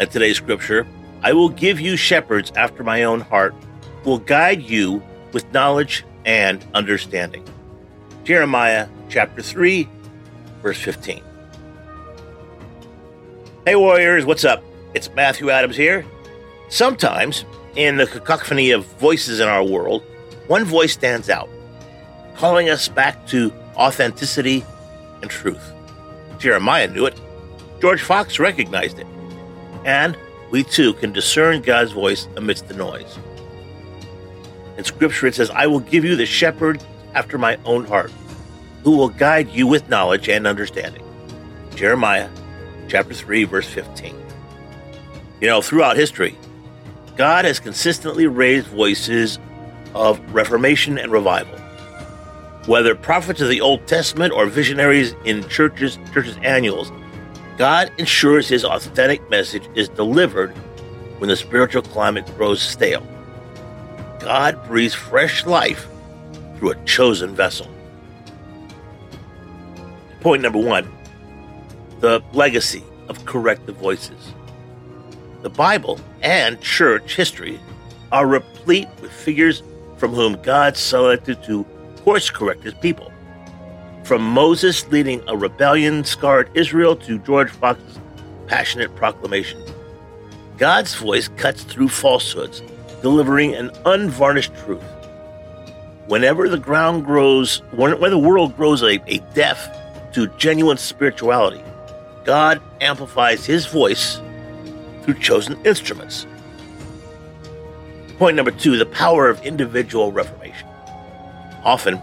And 0.00 0.10
today's 0.10 0.38
scripture 0.38 0.86
I 1.22 1.34
will 1.34 1.50
give 1.50 1.78
you 1.78 1.94
shepherds 1.94 2.50
after 2.56 2.82
my 2.82 3.02
own 3.02 3.20
heart, 3.20 3.54
who 4.02 4.10
will 4.10 4.18
guide 4.18 4.62
you 4.62 5.02
with 5.34 5.52
knowledge 5.52 6.06
and 6.24 6.64
understanding. 6.72 7.44
Jeremiah 8.24 8.88
chapter 9.10 9.42
3, 9.42 9.86
verse 10.62 10.80
15. 10.80 11.22
Hey, 13.66 13.76
warriors, 13.76 14.24
what's 14.24 14.46
up? 14.46 14.64
It's 14.94 15.10
Matthew 15.10 15.50
Adams 15.50 15.76
here. 15.76 16.06
Sometimes, 16.70 17.44
in 17.76 17.98
the 17.98 18.06
cacophony 18.06 18.70
of 18.70 18.86
voices 18.98 19.38
in 19.38 19.48
our 19.48 19.62
world, 19.62 20.02
one 20.46 20.64
voice 20.64 20.94
stands 20.94 21.28
out, 21.28 21.50
calling 22.36 22.70
us 22.70 22.88
back 22.88 23.26
to 23.26 23.52
authenticity 23.76 24.64
and 25.20 25.30
truth. 25.30 25.74
Jeremiah 26.38 26.88
knew 26.88 27.04
it. 27.04 27.20
George 27.82 28.00
Fox 28.00 28.38
recognized 28.38 28.98
it 28.98 29.06
and 29.84 30.16
we 30.50 30.64
too 30.64 30.94
can 30.94 31.12
discern 31.12 31.62
God's 31.62 31.92
voice 31.92 32.28
amidst 32.36 32.68
the 32.68 32.74
noise. 32.74 33.18
In 34.76 34.84
Scripture, 34.84 35.26
it 35.26 35.34
says, 35.34 35.50
I 35.50 35.66
will 35.66 35.80
give 35.80 36.04
you 36.04 36.16
the 36.16 36.26
shepherd 36.26 36.82
after 37.14 37.38
my 37.38 37.58
own 37.64 37.84
heart, 37.84 38.12
who 38.82 38.96
will 38.96 39.08
guide 39.08 39.50
you 39.50 39.66
with 39.66 39.88
knowledge 39.88 40.28
and 40.28 40.46
understanding. 40.46 41.02
Jeremiah 41.74 42.28
chapter 42.88 43.14
3, 43.14 43.44
verse 43.44 43.66
15. 43.68 44.16
You 45.40 45.46
know, 45.46 45.62
throughout 45.62 45.96
history, 45.96 46.36
God 47.16 47.44
has 47.44 47.60
consistently 47.60 48.26
raised 48.26 48.66
voices 48.66 49.38
of 49.94 50.20
reformation 50.34 50.98
and 50.98 51.12
revival. 51.12 51.58
Whether 52.66 52.94
prophets 52.94 53.40
of 53.40 53.48
the 53.48 53.60
Old 53.60 53.86
Testament 53.86 54.32
or 54.32 54.46
visionaries 54.46 55.14
in 55.24 55.48
churches, 55.48 55.98
churches 56.12 56.36
annuals, 56.42 56.92
God 57.60 57.92
ensures 57.98 58.48
his 58.48 58.64
authentic 58.64 59.28
message 59.28 59.68
is 59.74 59.90
delivered 59.90 60.56
when 61.18 61.28
the 61.28 61.36
spiritual 61.36 61.82
climate 61.82 62.24
grows 62.38 62.62
stale. 62.62 63.06
God 64.18 64.66
breathes 64.66 64.94
fresh 64.94 65.44
life 65.44 65.86
through 66.56 66.70
a 66.70 66.84
chosen 66.86 67.34
vessel. 67.34 67.68
Point 70.22 70.40
number 70.40 70.58
one 70.58 70.90
the 72.00 72.22
legacy 72.32 72.82
of 73.10 73.26
corrective 73.26 73.76
voices. 73.76 74.32
The 75.42 75.50
Bible 75.50 76.00
and 76.22 76.58
church 76.62 77.14
history 77.14 77.60
are 78.10 78.26
replete 78.26 78.88
with 79.02 79.12
figures 79.12 79.62
from 79.98 80.14
whom 80.14 80.40
God 80.40 80.78
selected 80.78 81.42
to 81.42 81.64
course 82.04 82.30
correct 82.30 82.62
his 82.62 82.72
people. 82.72 83.09
From 84.10 84.24
Moses 84.24 84.88
leading 84.88 85.22
a 85.28 85.36
rebellion 85.36 86.02
scarred 86.02 86.50
Israel 86.54 86.96
to 86.96 87.20
George 87.20 87.48
Fox's 87.48 88.00
passionate 88.48 88.92
proclamation. 88.96 89.62
God's 90.58 90.96
voice 90.96 91.28
cuts 91.36 91.62
through 91.62 91.90
falsehoods, 91.90 92.60
delivering 93.02 93.54
an 93.54 93.70
unvarnished 93.86 94.52
truth. 94.64 94.82
Whenever 96.08 96.48
the 96.48 96.58
ground 96.58 97.04
grows, 97.04 97.58
when, 97.70 98.00
when 98.00 98.10
the 98.10 98.18
world 98.18 98.56
grows 98.56 98.82
a, 98.82 99.00
a 99.06 99.18
deaf 99.32 99.68
to 100.14 100.26
genuine 100.38 100.76
spirituality, 100.76 101.62
God 102.24 102.60
amplifies 102.80 103.46
his 103.46 103.66
voice 103.66 104.20
through 105.02 105.20
chosen 105.20 105.56
instruments. 105.64 106.26
Point 108.18 108.34
number 108.34 108.50
two 108.50 108.76
the 108.76 108.86
power 108.86 109.28
of 109.28 109.40
individual 109.46 110.10
reformation. 110.10 110.66
Often, 111.62 112.02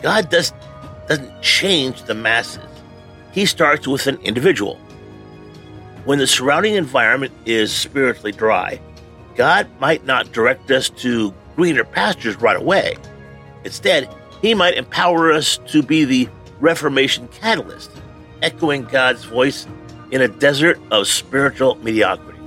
God 0.00 0.30
does 0.30 0.54
doesn't 1.08 1.42
change 1.42 2.02
the 2.02 2.14
masses. 2.14 2.62
He 3.32 3.46
starts 3.46 3.86
with 3.86 4.06
an 4.06 4.18
individual. 4.22 4.76
When 6.04 6.18
the 6.18 6.26
surrounding 6.26 6.74
environment 6.74 7.32
is 7.46 7.72
spiritually 7.72 8.32
dry, 8.32 8.80
God 9.36 9.68
might 9.80 10.04
not 10.04 10.32
direct 10.32 10.70
us 10.70 10.88
to 10.90 11.34
greener 11.56 11.84
pastures 11.84 12.36
right 12.36 12.56
away. 12.56 12.96
Instead, 13.64 14.08
He 14.42 14.54
might 14.54 14.74
empower 14.74 15.32
us 15.32 15.58
to 15.68 15.82
be 15.82 16.04
the 16.04 16.28
Reformation 16.60 17.28
catalyst, 17.28 17.90
echoing 18.42 18.84
God's 18.84 19.24
voice 19.24 19.66
in 20.10 20.22
a 20.22 20.28
desert 20.28 20.80
of 20.90 21.06
spiritual 21.06 21.76
mediocrity. 21.76 22.38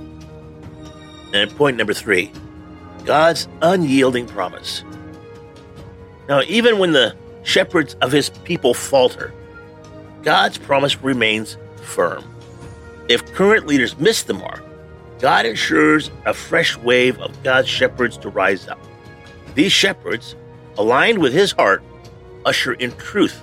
And 1.32 1.50
point 1.56 1.76
number 1.76 1.94
three 1.94 2.30
God's 3.04 3.48
unyielding 3.62 4.26
promise. 4.26 4.84
Now, 6.28 6.42
even 6.42 6.78
when 6.78 6.92
the 6.92 7.16
shepherds 7.42 7.94
of 8.00 8.12
his 8.12 8.30
people 8.44 8.74
falter, 8.74 9.32
God's 10.22 10.58
promise 10.58 11.02
remains 11.02 11.56
firm. 11.82 12.24
If 13.08 13.32
current 13.34 13.66
leaders 13.66 13.98
miss 13.98 14.22
the 14.22 14.34
mark, 14.34 14.62
God 15.18 15.46
ensures 15.46 16.10
a 16.26 16.34
fresh 16.34 16.76
wave 16.78 17.18
of 17.20 17.42
God's 17.42 17.68
shepherds 17.68 18.16
to 18.18 18.28
rise 18.28 18.68
up. 18.68 18.78
These 19.54 19.72
shepherds, 19.72 20.34
aligned 20.78 21.18
with 21.18 21.32
his 21.32 21.52
heart, 21.52 21.82
usher 22.44 22.72
in 22.72 22.92
truth 22.96 23.42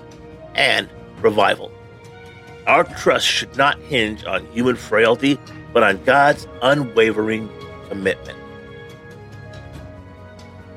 and 0.55 0.89
revival. 1.21 1.71
Our 2.67 2.83
trust 2.83 3.25
should 3.25 3.55
not 3.57 3.79
hinge 3.79 4.25
on 4.25 4.45
human 4.47 4.75
frailty, 4.75 5.39
but 5.73 5.83
on 5.83 6.03
God's 6.03 6.47
unwavering 6.61 7.49
commitment. 7.87 8.37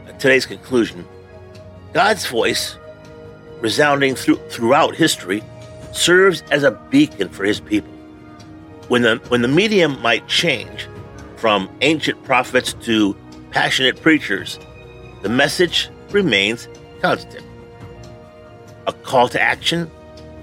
At 0.07 0.21
today's 0.21 0.47
conclusion, 0.47 1.07
God's 1.93 2.27
voice 2.27 2.77
resounding 3.63 4.15
through, 4.15 4.37
throughout 4.51 4.95
history, 4.95 5.43
serves 5.93 6.43
as 6.51 6.65
a 6.65 6.73
beacon 6.91 7.29
for 7.29 7.45
his 7.45 7.61
people. 7.61 7.91
When 8.89 9.03
the, 9.03 9.17
when 9.29 9.41
the 9.41 9.49
medium 9.49 10.01
might 10.03 10.27
change 10.29 10.89
from 11.37 11.71
ancient 11.81 12.23
prophets 12.25 12.75
to 12.83 13.17
passionate 13.53 14.03
preachers, 14.03 14.59
the 15.23 15.29
message 15.29 15.89
remains 16.11 16.69
constant. 17.01 17.45
A 18.87 18.93
call 18.93 19.29
to 19.29 19.41
action, 19.41 19.91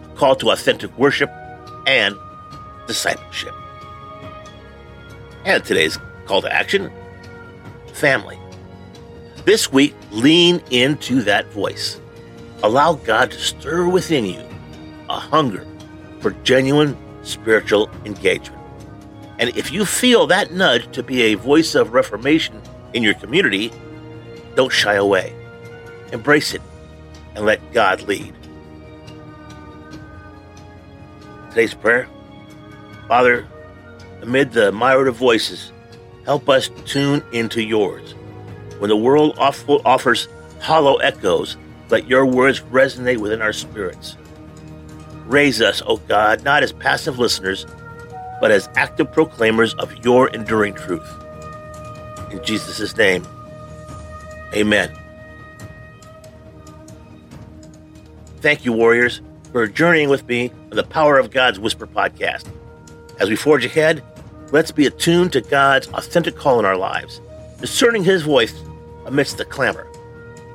a 0.03 0.15
call 0.15 0.35
to 0.37 0.49
authentic 0.51 0.97
worship, 0.97 1.29
and 1.85 2.15
discipleship. 2.87 3.53
And 5.45 5.63
today's 5.63 5.99
call 6.25 6.41
to 6.41 6.51
action 6.51 6.91
family. 7.93 8.39
This 9.45 9.71
week, 9.71 9.93
lean 10.11 10.61
into 10.71 11.21
that 11.23 11.51
voice. 11.51 11.99
Allow 12.61 12.93
God 12.93 13.31
to 13.31 13.39
stir 13.39 13.87
within 13.87 14.25
you 14.25 14.43
a 15.09 15.19
hunger 15.19 15.65
for 16.19 16.31
genuine 16.43 16.97
spiritual 17.23 17.89
engagement. 18.05 18.61
And 19.39 19.55
if 19.55 19.71
you 19.71 19.85
feel 19.85 20.27
that 20.27 20.51
nudge 20.51 20.91
to 20.91 21.01
be 21.01 21.21
a 21.21 21.35
voice 21.35 21.73
of 21.73 21.93
reformation 21.93 22.61
in 22.93 23.03
your 23.03 23.13
community, 23.13 23.71
don't 24.55 24.71
shy 24.71 24.95
away. 24.95 25.33
Embrace 26.11 26.53
it 26.53 26.61
and 27.35 27.45
let 27.45 27.61
God 27.71 28.01
lead. 28.01 28.33
Today's 31.49 31.73
prayer 31.73 32.09
Father, 33.07 33.47
amid 34.21 34.51
the 34.51 34.71
myriad 34.71 35.07
of 35.07 35.15
voices, 35.15 35.71
help 36.25 36.49
us 36.49 36.69
tune 36.85 37.23
into 37.31 37.63
yours. 37.63 38.13
When 38.79 38.89
the 38.89 38.97
world 38.97 39.35
offers 39.39 40.27
hollow 40.59 40.97
echoes, 40.97 41.57
let 41.89 42.07
your 42.07 42.25
words 42.25 42.61
resonate 42.61 43.17
within 43.17 43.41
our 43.41 43.53
spirits. 43.53 44.15
Raise 45.25 45.61
us, 45.61 45.81
O 45.85 45.97
God, 45.97 46.43
not 46.43 46.63
as 46.63 46.71
passive 46.73 47.19
listeners, 47.19 47.65
but 48.41 48.51
as 48.51 48.69
active 48.75 49.11
proclaimers 49.11 49.73
of 49.75 49.93
your 50.03 50.29
enduring 50.29 50.73
truth. 50.73 51.07
In 52.31 52.43
Jesus' 52.43 52.95
name, 52.95 53.27
amen. 54.53 54.95
Thank 58.41 58.65
you, 58.65 58.71
warriors, 58.71 59.21
for 59.51 59.67
journeying 59.67 60.09
with 60.09 60.27
me 60.27 60.51
on 60.71 60.77
the 60.77 60.83
Power 60.83 61.17
of 61.17 61.31
God's 61.31 61.59
Whisper 61.59 61.87
podcast. 61.87 62.45
As 63.19 63.29
we 63.29 63.35
forge 63.35 63.65
ahead, 63.65 64.03
let's 64.51 64.71
be 64.71 64.85
attuned 64.85 65.33
to 65.33 65.41
God's 65.41 65.87
authentic 65.89 66.35
call 66.35 66.59
in 66.59 66.65
our 66.65 66.77
lives, 66.77 67.19
discerning 67.59 68.03
his 68.03 68.21
voice 68.21 68.53
amidst 69.05 69.37
the 69.37 69.45
clamor. 69.45 69.87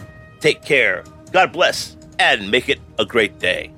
Take 0.40 0.62
care, 0.62 1.04
God 1.30 1.52
bless, 1.52 1.96
and 2.18 2.50
make 2.50 2.68
it 2.68 2.80
a 2.98 3.04
great 3.04 3.38
day. 3.38 3.70